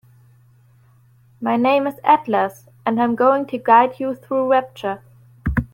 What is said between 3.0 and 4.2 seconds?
going to guide you